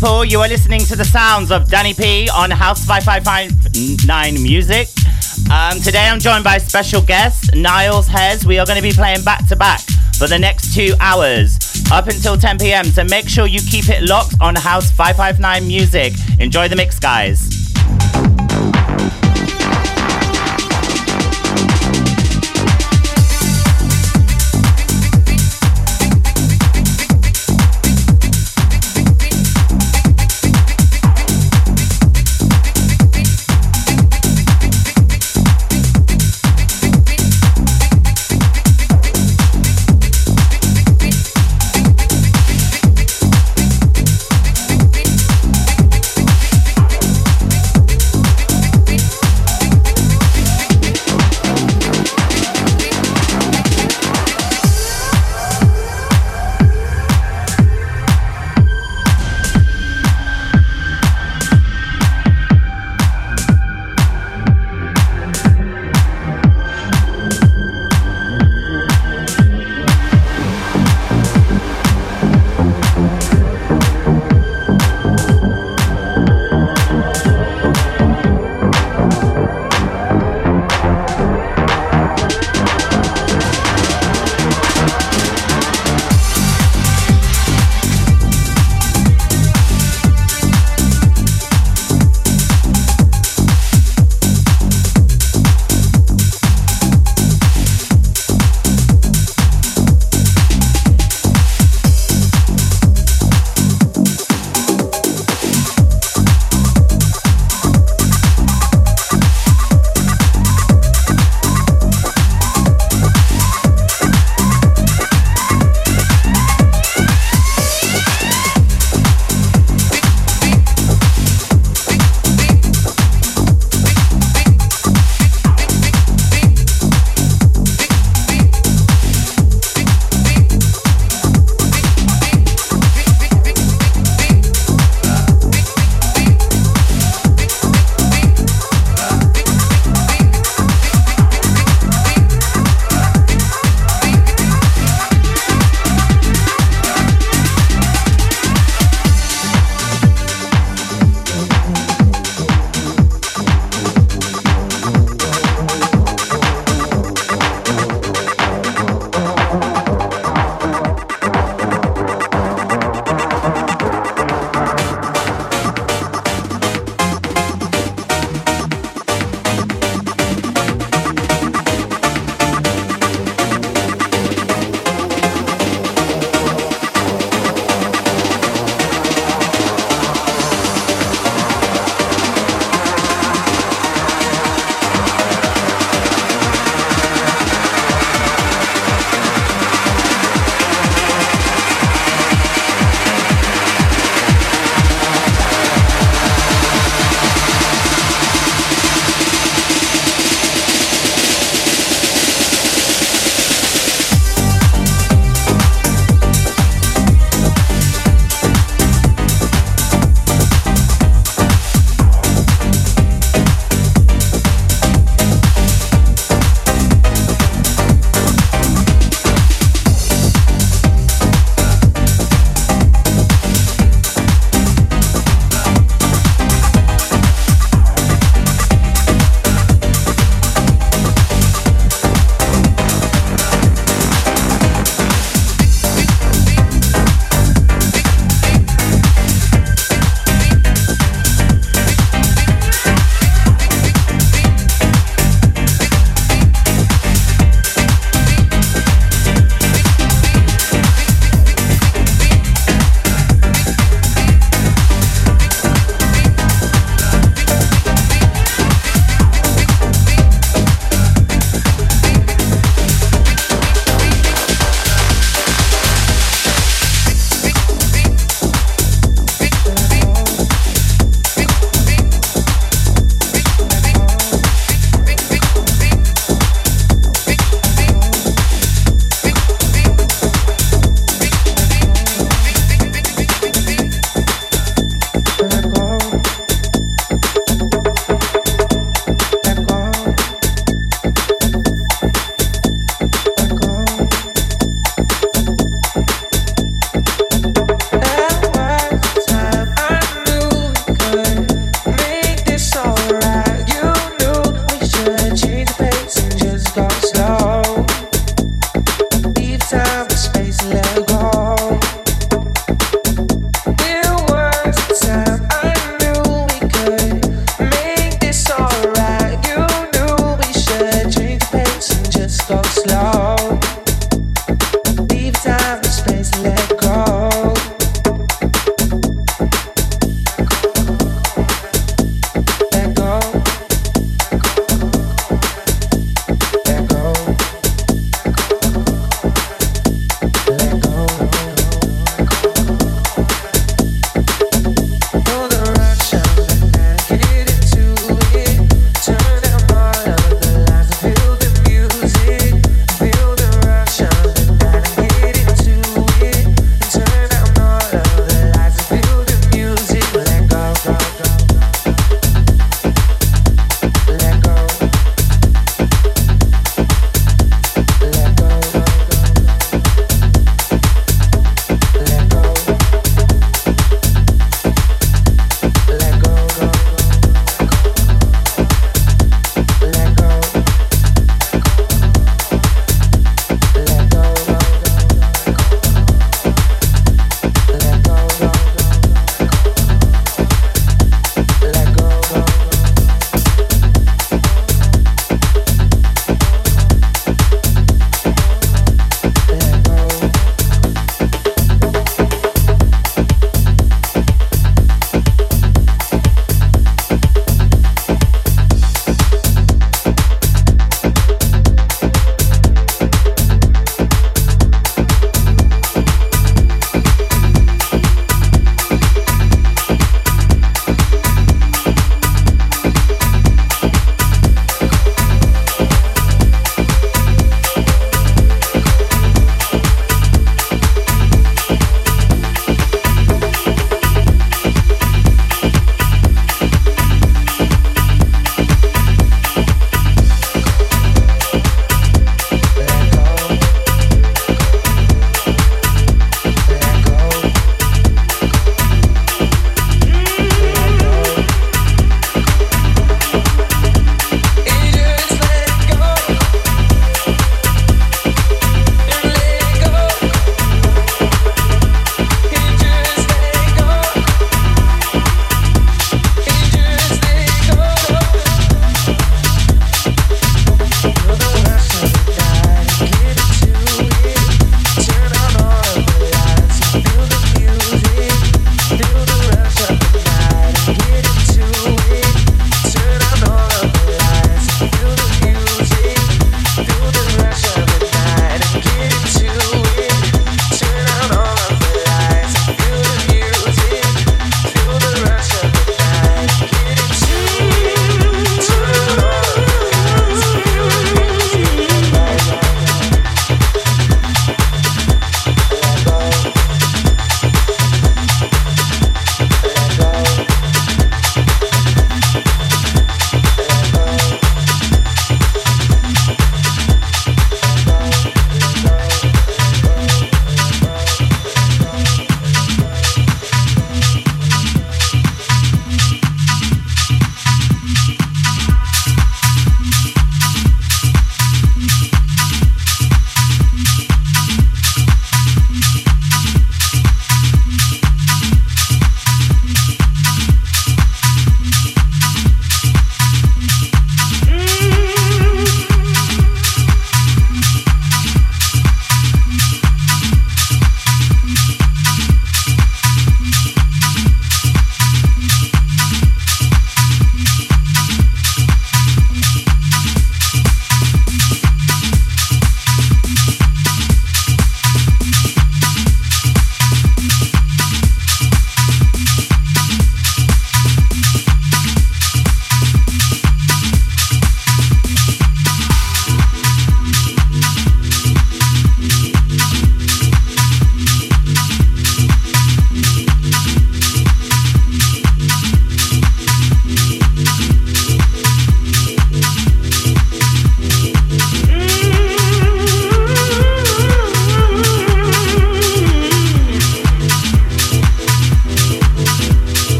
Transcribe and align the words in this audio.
People? 0.00 0.24
You 0.24 0.40
are 0.40 0.48
listening 0.48 0.80
to 0.86 0.96
the 0.96 1.04
sounds 1.04 1.50
of 1.50 1.68
Danny 1.68 1.92
P 1.92 2.26
on 2.30 2.50
House 2.50 2.86
559 2.86 4.42
Music. 4.42 4.88
Um, 5.52 5.78
today 5.78 6.08
I'm 6.08 6.18
joined 6.18 6.42
by 6.42 6.56
special 6.56 7.02
guest, 7.02 7.54
Nils 7.54 8.08
Hells. 8.08 8.46
We 8.46 8.58
are 8.58 8.64
going 8.64 8.78
to 8.78 8.82
be 8.82 8.92
playing 8.92 9.24
back 9.24 9.46
to 9.48 9.56
back 9.56 9.82
for 10.16 10.26
the 10.26 10.38
next 10.38 10.74
two 10.74 10.94
hours 11.00 11.58
up 11.92 12.06
until 12.06 12.38
10 12.38 12.58
p.m. 12.58 12.86
So 12.86 13.04
make 13.04 13.28
sure 13.28 13.46
you 13.46 13.60
keep 13.60 13.90
it 13.90 14.02
locked 14.02 14.36
on 14.40 14.54
House 14.54 14.90
559 14.90 15.66
Music. 15.66 16.14
Enjoy 16.38 16.66
the 16.66 16.76
mix, 16.76 16.98
guys. 16.98 17.49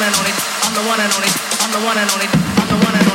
one 0.00 0.08
and 0.08 0.16
only. 0.16 0.32
I'm 0.64 0.72
the 0.72 0.80
one 0.88 1.00
and 1.00 1.12
only. 1.12 1.28
I'm 1.60 1.72
the 1.72 1.78
one 1.84 1.98
and 1.98 2.10
only. 2.10 2.26
I'm 2.26 2.68
the 2.68 2.86
one 2.86 2.94
and 2.94 3.04
only. 3.04 3.09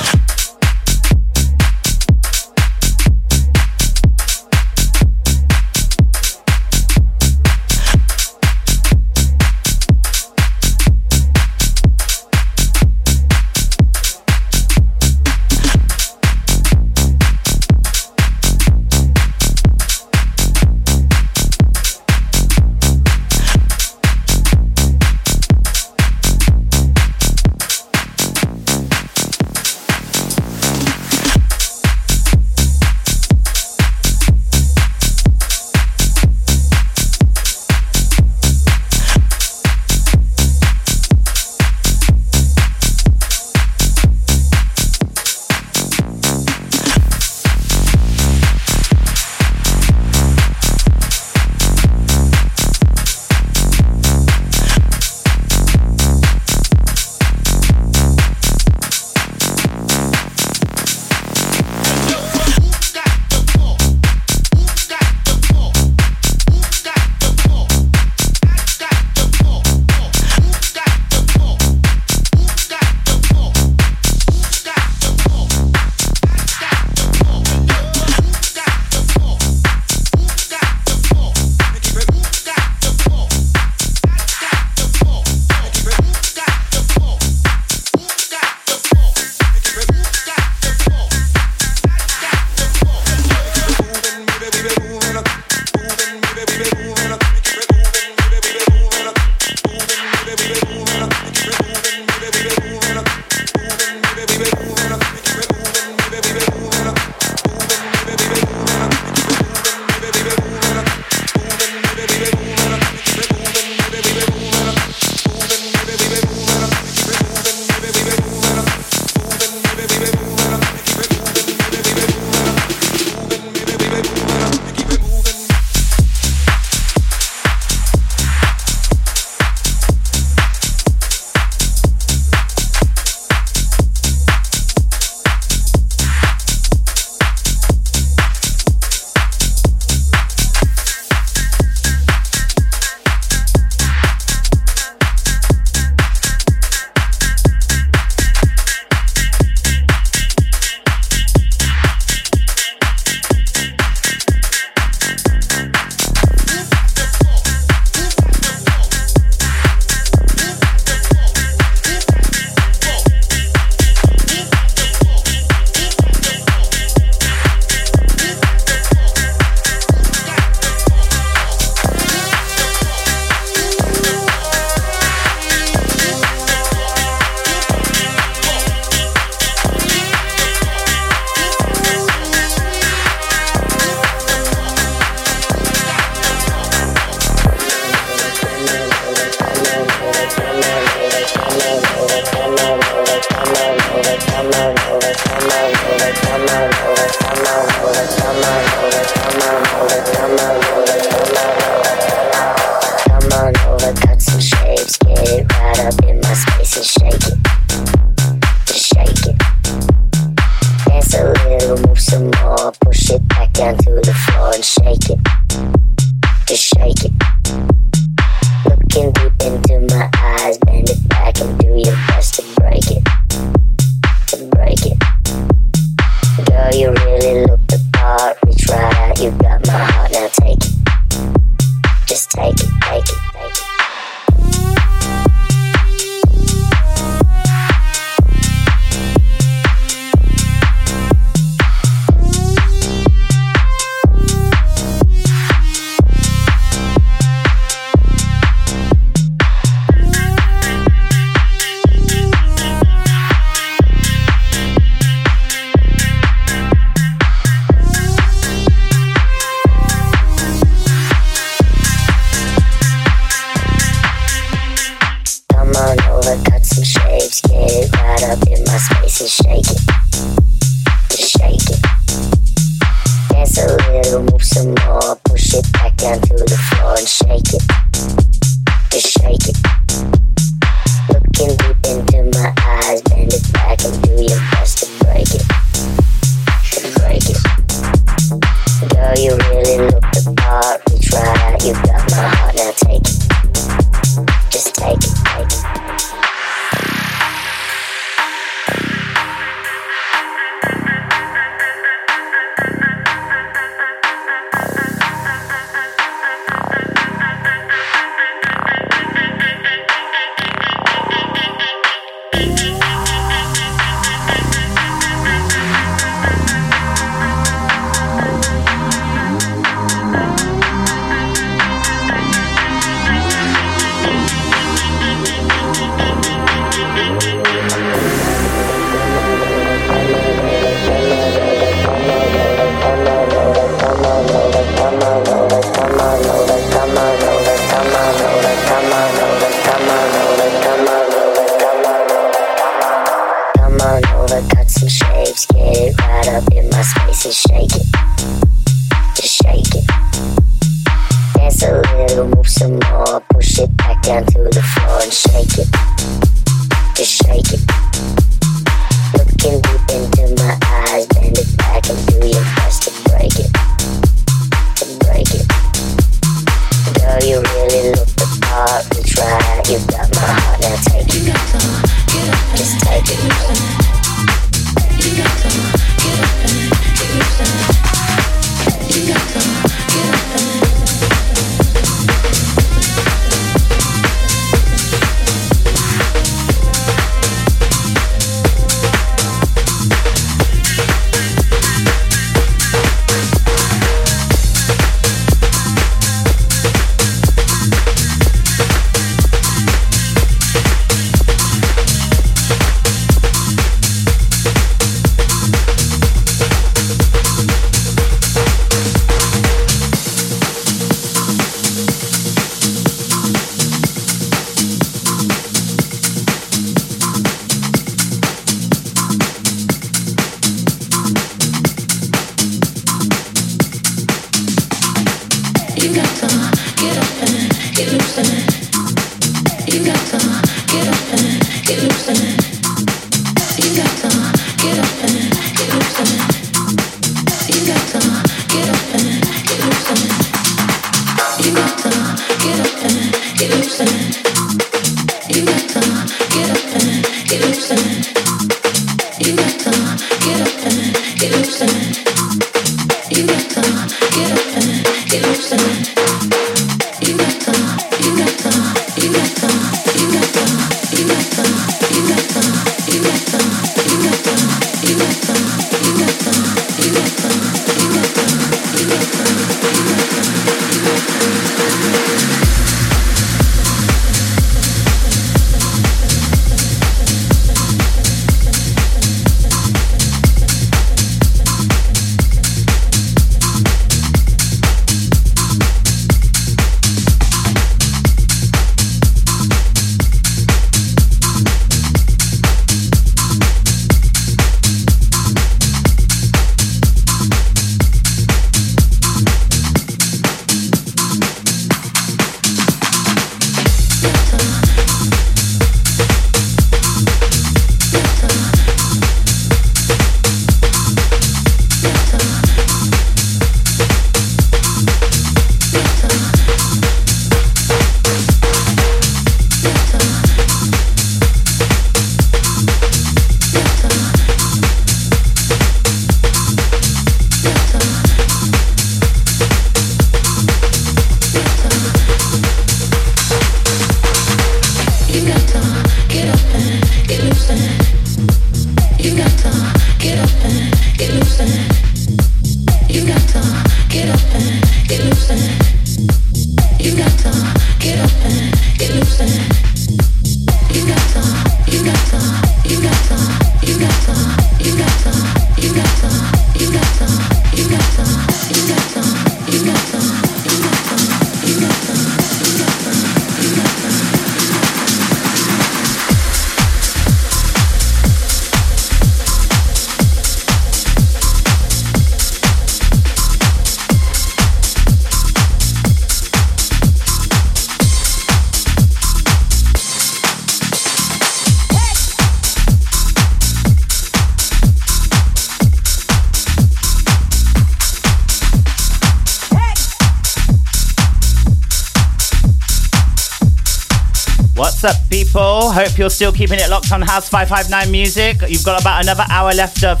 You're 595.98 596.10
still 596.10 596.32
keeping 596.32 596.58
it 596.58 596.68
locked 596.70 596.92
on 596.92 597.02
House 597.02 597.28
559 597.28 597.90
Music. 597.90 598.36
You've 598.48 598.64
got 598.64 598.80
about 598.80 599.02
another 599.02 599.24
hour 599.30 599.52
left 599.52 599.84
of 599.84 600.00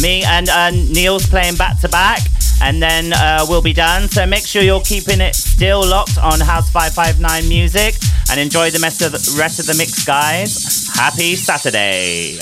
me 0.00 0.22
and 0.24 0.48
uh, 0.48 0.70
Nils 0.70 1.26
playing 1.26 1.56
back 1.56 1.80
to 1.80 1.88
back, 1.88 2.20
and 2.62 2.82
then 2.82 3.12
uh, 3.12 3.46
we'll 3.48 3.62
be 3.62 3.72
done. 3.72 4.08
So 4.08 4.26
make 4.26 4.46
sure 4.46 4.62
you're 4.62 4.82
keeping 4.82 5.20
it 5.20 5.34
still 5.34 5.86
locked 5.86 6.18
on 6.18 6.40
House 6.40 6.70
559 6.70 7.48
Music 7.48 7.94
and 8.30 8.40
enjoy 8.40 8.70
the, 8.70 8.80
rest 8.80 9.02
of 9.02 9.12
the 9.66 9.74
mix, 9.76 10.04
guys. 10.04 10.88
Happy 10.94 11.36
Saturday. 11.36 12.38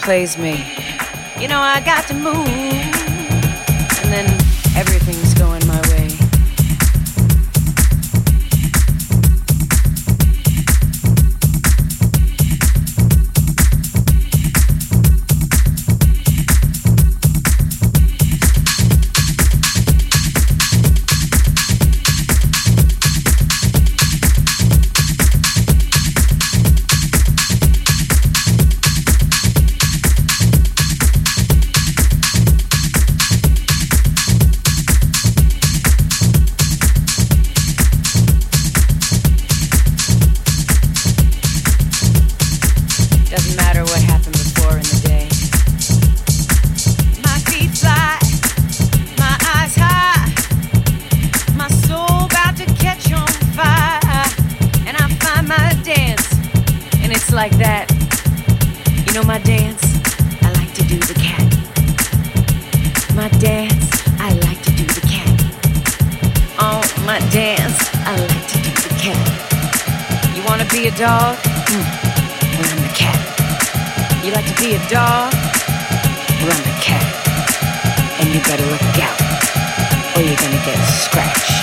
Plays 0.00 0.38
me. 0.38 0.52
You 1.38 1.48
know, 1.48 1.60
I 1.60 1.80
got 1.84 2.06
to 2.08 2.14
move. 2.14 2.59
like 74.40 74.56
to 74.56 74.62
be 74.62 74.74
a 74.74 74.88
dog? 74.88 75.32
run 76.44 76.56
I'm 76.56 76.72
a 76.72 76.80
cat. 76.80 77.04
And 78.20 78.32
you 78.32 78.40
better 78.40 78.64
look 78.64 78.80
out, 78.98 79.20
or 80.16 80.22
you're 80.22 80.36
gonna 80.36 80.64
get 80.64 80.78
scratched. 80.86 81.58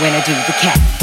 When 0.00 0.14
I 0.14 0.22
do 0.24 0.32
the 0.32 0.52
cat. 0.58 1.01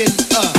in 0.00 0.06
us. 0.36 0.57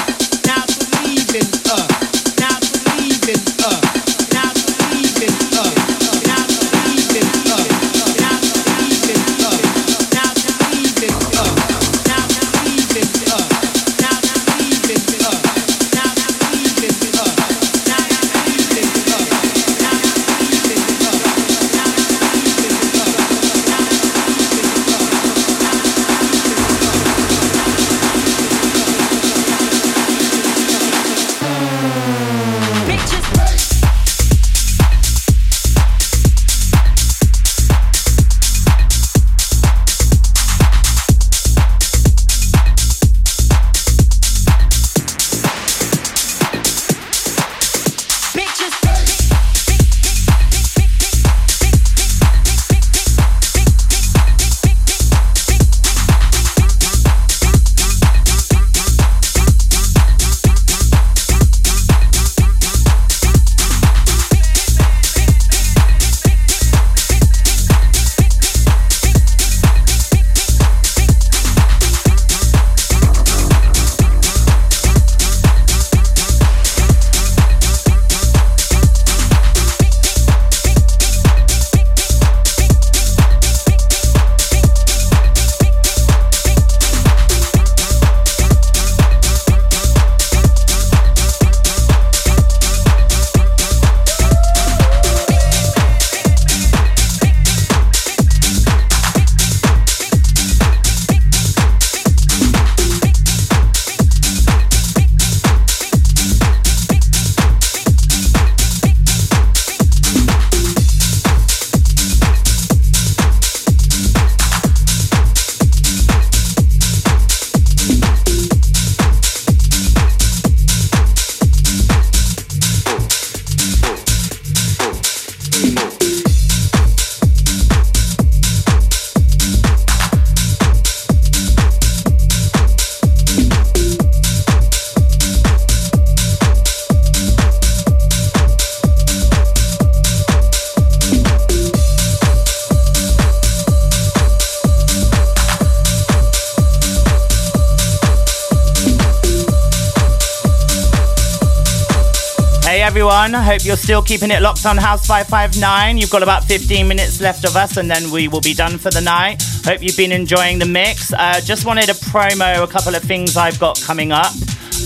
Everyone, 153.29 153.47
I 153.47 153.51
hope 153.53 153.65
you're 153.65 153.77
still 153.77 154.01
keeping 154.01 154.31
it 154.31 154.41
locked 154.41 154.65
on 154.65 154.77
House 154.77 155.05
559. 155.05 155.97
You've 155.97 156.09
got 156.09 156.23
about 156.23 156.43
15 156.45 156.87
minutes 156.87 157.21
left 157.21 157.45
of 157.45 157.55
us 157.55 157.77
and 157.77 157.89
then 157.89 158.09
we 158.11 158.27
will 158.27 158.41
be 158.41 158.53
done 158.53 158.77
for 158.77 158.89
the 158.89 159.01
night. 159.01 159.43
Hope 159.65 159.83
you've 159.83 159.97
been 159.97 160.11
enjoying 160.11 160.57
the 160.57 160.65
mix. 160.65 161.13
Uh, 161.13 161.39
just 161.43 161.65
wanted 161.65 161.85
to 161.85 161.93
promo 161.93 162.63
a 162.63 162.67
couple 162.67 162.95
of 162.95 163.03
things 163.03 163.37
I've 163.37 163.59
got 163.59 163.79
coming 163.81 164.11
up. 164.11 164.33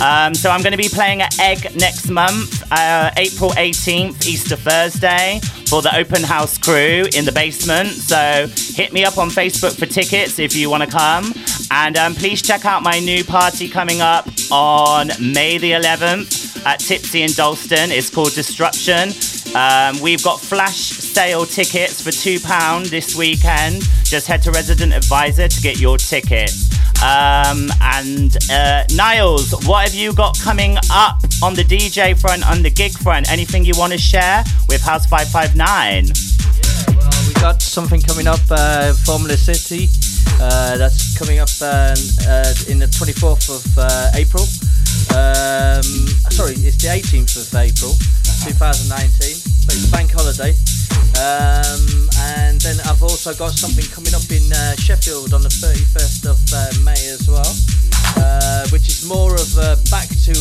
Um, 0.01 0.33
so 0.33 0.49
I'm 0.49 0.61
going 0.61 0.71
to 0.73 0.77
be 0.77 0.89
playing 0.89 1.21
at 1.21 1.39
Egg 1.39 1.75
next 1.75 2.09
month, 2.09 2.63
uh, 2.71 3.11
April 3.15 3.51
18th, 3.51 4.27
Easter 4.27 4.57
Thursday, 4.57 5.39
for 5.67 5.81
the 5.81 5.95
open 5.95 6.23
house 6.23 6.57
crew 6.57 7.05
in 7.15 7.23
the 7.25 7.31
basement. 7.31 7.89
So 7.89 8.47
hit 8.75 8.91
me 8.91 9.05
up 9.05 9.17
on 9.17 9.29
Facebook 9.29 9.77
for 9.77 9.85
tickets 9.85 10.39
if 10.39 10.55
you 10.55 10.69
want 10.69 10.83
to 10.83 10.89
come. 10.89 11.33
And 11.71 11.97
um, 11.97 12.13
please 12.15 12.41
check 12.41 12.65
out 12.65 12.83
my 12.83 12.99
new 12.99 13.23
party 13.23 13.69
coming 13.69 14.01
up 14.01 14.27
on 14.51 15.07
May 15.21 15.57
the 15.59 15.71
11th 15.71 16.42
at 16.65 16.79
Tipsy 16.79 17.21
in 17.23 17.31
Dalston. 17.31 17.91
It's 17.91 18.09
called 18.09 18.33
Disruption. 18.33 19.09
Um, 19.55 19.99
we've 20.01 20.23
got 20.23 20.39
flash 20.39 20.89
sale 20.89 21.45
tickets 21.45 22.01
for 22.01 22.09
£2 22.09 22.89
this 22.89 23.15
weekend. 23.15 23.83
Just 24.03 24.27
head 24.27 24.41
to 24.43 24.51
Resident 24.51 24.93
Advisor 24.93 25.47
to 25.47 25.61
get 25.61 25.79
your 25.79 25.97
tickets. 25.97 26.71
Um, 27.03 27.69
and 27.81 28.35
uh, 28.49 28.83
Nils, 28.95 29.53
what 29.67 29.85
have 29.85 29.93
you 29.93 30.13
got 30.13 30.39
coming 30.39 30.77
up 30.91 31.19
on 31.43 31.53
the 31.53 31.63
DJ 31.63 32.19
front, 32.19 32.47
on 32.49 32.63
the 32.63 32.69
gig 32.69 32.93
front? 32.93 33.31
Anything 33.31 33.65
you 33.65 33.73
want 33.77 33.91
to 33.91 33.99
share 33.99 34.43
with 34.69 34.81
House 34.81 35.05
559? 35.05 36.05
Yeah, 36.05 36.95
well, 36.97 37.27
we 37.27 37.33
got 37.35 37.61
something 37.61 38.01
coming 38.01 38.27
up, 38.27 38.39
uh, 38.49 38.93
Formula 39.05 39.35
City. 39.35 39.89
Uh, 40.39 40.77
that's 40.77 41.17
coming 41.17 41.39
up 41.39 41.49
uh, 41.61 41.95
uh, 42.27 42.53
in 42.69 42.79
the 42.79 42.87
24th 42.87 43.49
of 43.49 43.77
uh, 43.77 44.11
April. 44.15 44.45
Um, 45.13 45.85
sorry, 46.33 46.57
it's 46.65 46.81
the 46.81 46.89
18th 46.89 47.37
of 47.37 47.45
April 47.53 47.93
2019. 48.49 49.37
So 49.37 49.69
it's 49.69 49.85
bank 49.93 50.09
holiday. 50.09 50.57
Um, 51.21 52.09
and 52.33 52.57
then 52.61 52.81
I've 52.89 53.03
also 53.03 53.33
got 53.37 53.53
something 53.53 53.85
coming 53.93 54.17
up 54.17 54.25
in 54.33 54.41
uh, 54.49 54.73
Sheffield 54.75 55.33
on 55.33 55.45
the 55.45 55.53
31st 55.53 56.25
of 56.25 56.41
uh, 56.49 56.73
May 56.81 56.97
as 57.13 57.29
well, 57.29 57.53
uh, 58.17 58.65
which 58.73 58.89
is 58.89 59.05
more 59.05 59.35
of 59.37 59.53
a 59.61 59.77
back 59.93 60.09
to 60.25 60.33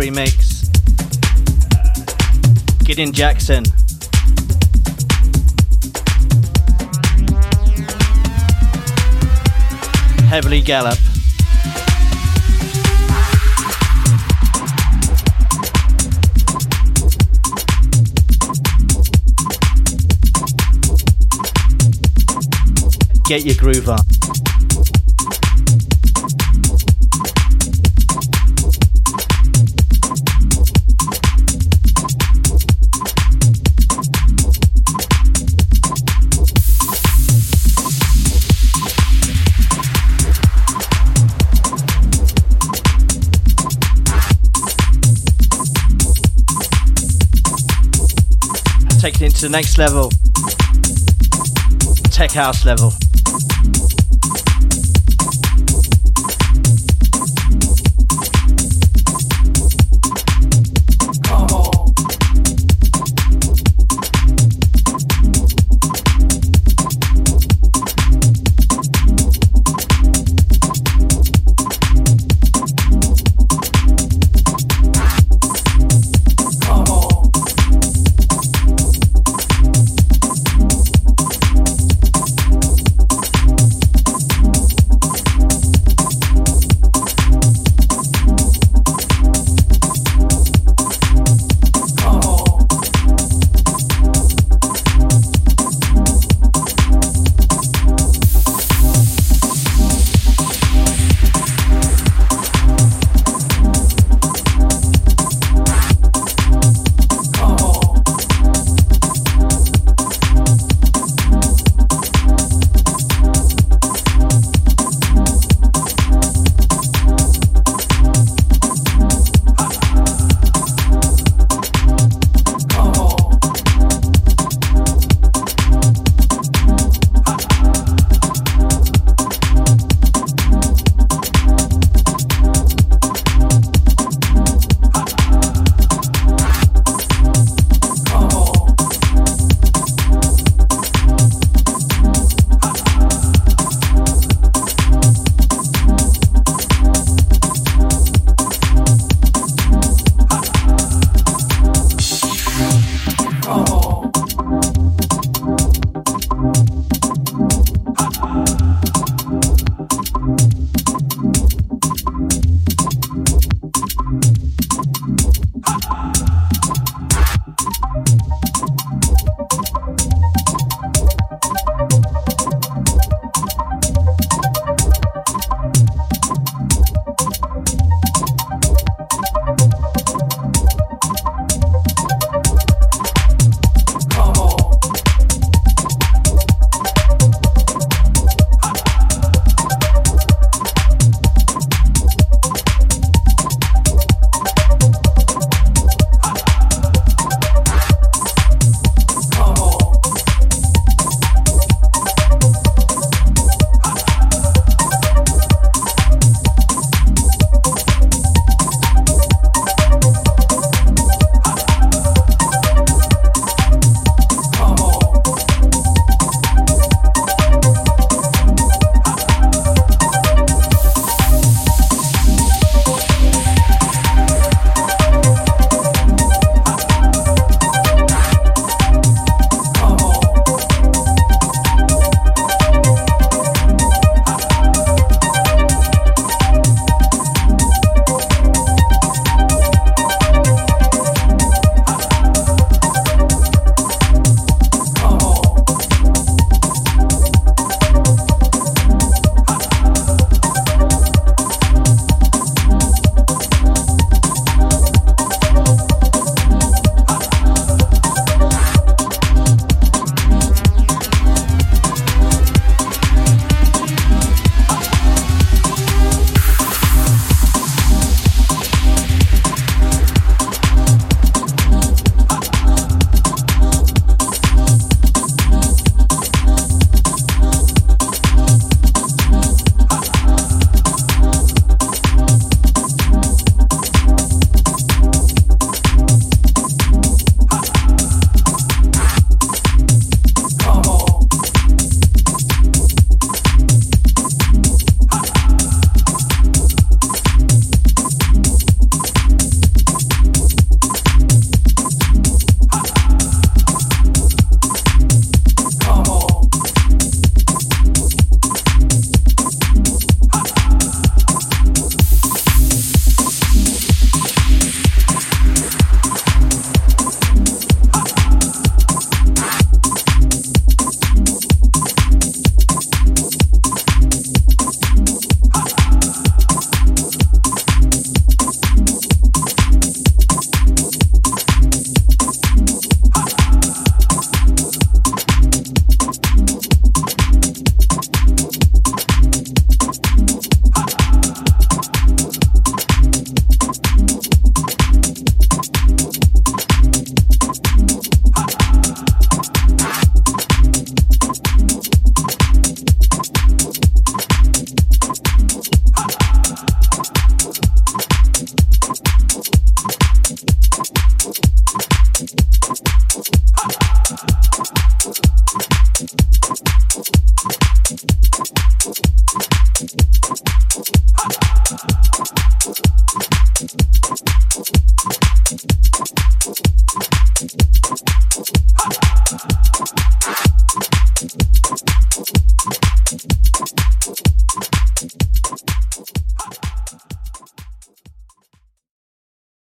remix. 0.00 0.64
Gideon 2.84 3.12
Jackson. 3.12 3.64
Heavily 10.26 10.62
Gallop. 10.62 10.98
Get 23.28 23.44
your 23.44 23.54
groove 23.56 23.90
on. 23.90 24.19
To 49.40 49.46
the 49.46 49.52
next 49.52 49.78
level, 49.78 50.10
tech 52.10 52.30
house 52.30 52.66
level. 52.66 52.92